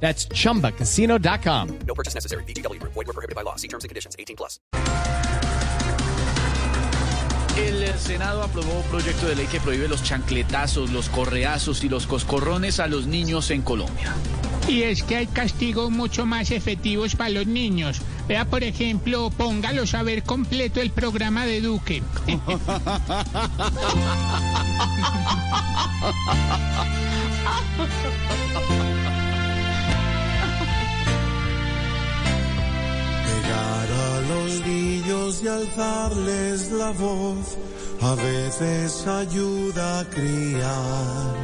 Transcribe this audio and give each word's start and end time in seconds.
That's 0.00 0.28
chumbacasino.com. 0.28 1.78
No 1.86 1.94
purchase 1.94 2.14
necessary. 2.14 2.44
VGW 2.44 2.78
Group. 2.78 2.94
Void 2.94 3.08
were 3.08 3.12
prohibited 3.12 3.34
by 3.34 3.42
law. 3.42 3.56
See 3.56 3.68
terms 3.68 3.82
and 3.82 3.88
conditions. 3.88 4.14
18 4.18 4.36
plus. 4.36 4.60
El 7.56 7.98
Senado 7.98 8.42
aprobó 8.42 8.80
un 8.80 8.86
proyecto 8.90 9.26
de 9.26 9.34
ley 9.34 9.46
que 9.46 9.60
prohíbe 9.60 9.88
los 9.88 10.02
chancletazos, 10.02 10.90
los 10.90 11.08
correazos 11.08 11.84
y 11.84 11.88
los 11.88 12.06
coscorrones 12.06 12.80
a 12.80 12.86
los 12.86 13.06
niños 13.06 13.50
en 13.50 13.62
Colombia. 13.62 14.14
Y 14.68 14.82
es 14.82 15.02
que 15.02 15.16
hay 15.16 15.26
castigos 15.26 15.90
mucho 15.90 16.26
más 16.26 16.50
efectivos 16.50 17.16
para 17.16 17.30
los 17.30 17.46
niños. 17.46 18.02
Vea, 18.28 18.44
por 18.44 18.62
ejemplo, 18.62 19.30
póngalos 19.30 19.94
a 19.94 20.02
ver 20.02 20.22
completo 20.22 20.82
el 20.82 20.90
programa 20.90 21.46
de 21.46 21.62
Duque. 21.62 22.02
alzarles 35.48 36.70
la 36.72 36.90
voz 36.92 37.56
a 38.00 38.14
veces 38.14 39.06
ayuda 39.06 40.00
a 40.00 40.04
criar. 40.04 41.34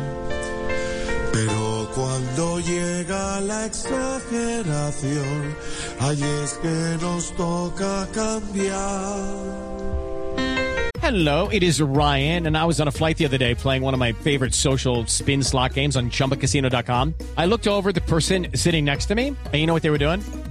Pero 1.33 1.89
cuando 1.95 2.61
llega 2.61 3.41
la 3.41 3.67
exageración, 3.67 5.57
ahí 6.01 6.23
es 6.43 6.53
que 6.61 6.99
nos 7.01 7.35
toca 7.37 8.07
cambiar. 8.13 9.73
Hello, 11.03 11.49
it 11.49 11.63
is 11.63 11.81
Ryan, 11.81 12.47
and 12.47 12.57
I 12.57 12.65
was 12.65 12.81
on 12.81 12.87
a 12.87 12.93
flight 12.93 13.19
the 13.19 13.25
other 13.25 13.37
day 13.37 13.55
playing 13.55 13.83
one 13.83 13.93
of 13.93 13.99
my 13.99 14.13
favorite 14.13 14.55
social 14.55 15.05
spin 15.07 15.43
slot 15.43 15.75
games 15.75 15.97
on 15.97 16.11
chumbacasino.com. 16.11 17.15
I 17.37 17.47
looked 17.47 17.67
over 17.67 17.93
the 17.93 18.01
person 18.03 18.49
sitting 18.55 18.85
next 18.85 19.07
to 19.07 19.15
me, 19.15 19.29
and 19.29 19.55
you 19.55 19.67
know 19.67 19.75
what 19.75 19.83
they 19.83 19.91
were 19.91 19.99
doing? 19.99 20.23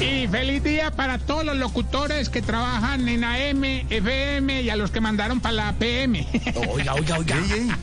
Y 0.00 0.26
feliz 0.28 0.62
día 0.62 0.90
para 0.90 1.18
todos 1.18 1.44
los 1.44 1.56
locutores 1.56 2.30
que 2.30 2.40
trabajan 2.40 3.06
en 3.06 3.22
AM, 3.22 3.64
FM 3.90 4.62
y 4.62 4.70
a 4.70 4.76
los 4.76 4.90
que 4.90 5.00
mandaron 5.00 5.40
para 5.40 5.54
la 5.54 5.72
PM. 5.74 6.26
Oiga, 6.72 6.94
oiga, 6.94 7.18
oiga. 7.18 7.36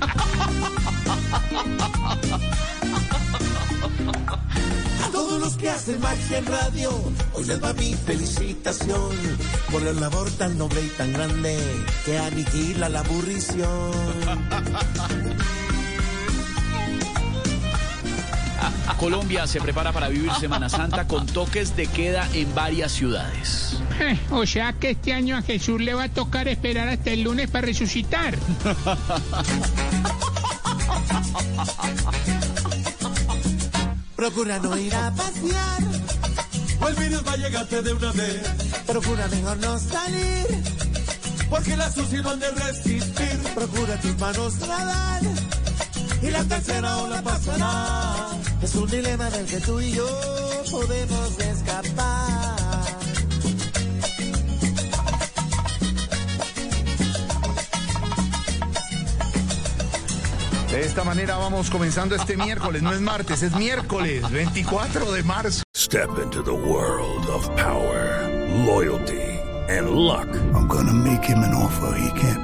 A 5.03 5.09
todos 5.11 5.39
los 5.39 5.57
que 5.57 5.69
hacen 5.69 5.99
magia 6.01 6.39
en 6.39 6.45
radio, 6.45 6.89
hoy 7.33 7.45
les 7.45 7.63
va 7.63 7.73
mi 7.73 7.93
felicitación 7.93 9.11
por 9.71 9.81
la 9.81 9.93
labor 9.93 10.29
tan 10.31 10.57
noble 10.57 10.81
y 10.81 10.89
tan 10.89 11.13
grande 11.13 11.57
que 12.05 12.17
aniquila 12.17 12.89
la 12.89 12.99
aburrición. 12.99 13.91
Colombia 18.97 19.45
se 19.45 19.61
prepara 19.61 19.91
para 19.91 20.09
vivir 20.09 20.31
Semana 20.39 20.69
Santa 20.69 21.07
con 21.07 21.25
toques 21.27 21.75
de 21.75 21.87
queda 21.87 22.27
en 22.33 22.53
varias 22.55 22.91
ciudades. 22.91 23.77
Eh, 23.99 24.19
o 24.31 24.45
sea 24.45 24.73
que 24.73 24.91
este 24.91 25.13
año 25.13 25.37
a 25.37 25.41
Jesús 25.41 25.79
le 25.81 25.93
va 25.93 26.03
a 26.03 26.09
tocar 26.09 26.47
esperar 26.47 26.89
hasta 26.89 27.11
el 27.11 27.21
lunes 27.23 27.49
para 27.49 27.67
resucitar. 27.67 28.35
Procura 34.15 34.57
no 34.59 34.77
ir 34.77 34.95
a 34.95 35.11
pasear, 35.11 35.83
o 36.81 36.87
el 36.87 36.95
virus 36.95 37.25
va 37.25 37.33
a 37.33 37.37
llegarte 37.37 37.81
de 37.83 37.93
una 37.93 38.11
vez. 38.13 38.41
Procura 38.87 39.27
mejor 39.27 39.57
no 39.57 39.77
salir, 39.77 40.47
porque 41.49 41.77
la 41.77 41.91
sucia 41.91 42.21
no 42.23 42.31
han 42.31 42.39
de 42.39 42.49
resistir. 42.49 43.39
Procura 43.53 43.99
tus 44.01 44.17
manos 44.17 44.57
nadar, 44.59 45.21
y 46.21 46.31
la 46.31 46.43
tercera 46.43 46.97
ola 46.97 47.21
pasará. 47.21 48.26
Es 48.61 48.75
un 48.75 48.89
dilema 48.89 49.29
del 49.29 49.45
que 49.45 49.59
tú 49.59 49.79
y 49.79 49.91
yo 49.91 50.07
podemos 50.71 51.39
escapar. 51.39 52.57
De 60.71 60.81
esta 60.81 61.03
manera 61.03 61.37
vamos 61.37 61.69
comenzando 61.69 62.15
este 62.15 62.35
miércoles, 62.35 62.81
no 62.81 62.91
es 62.91 62.99
martes, 62.99 63.41
es 63.41 63.55
miércoles 63.55 64.29
24 64.29 65.11
de 65.11 65.23
marzo. 65.23 65.63
Step 65.75 66.09
into 66.21 66.43
the 66.43 66.51
world 66.51 67.25
of 67.27 67.47
power, 67.55 68.27
loyalty, 68.65 69.39
and 69.69 69.91
luck. 69.91 70.27
I'm 70.53 70.67
gonna 70.67 70.93
make 70.93 71.23
him 71.23 71.39
an 71.39 71.53
offer 71.53 71.97
he 71.97 72.09
can't 72.19 72.43